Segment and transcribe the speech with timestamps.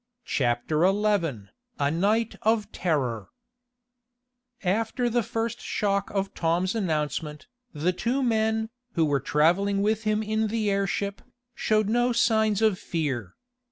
[0.25, 3.29] CHAPTER XI A NIGHT OF TERROR
[4.63, 10.23] After the first shock of Tom's announcement, the two men, who were traveling with him
[10.23, 11.21] in the airship,
[11.53, 13.35] showed no signs of fear.